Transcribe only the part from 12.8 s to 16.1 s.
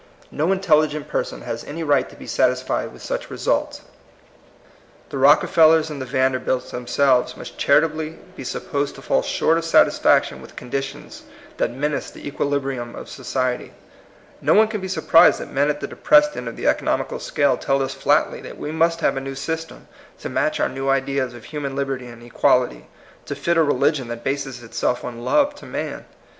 of society* No one can be surprised that men at the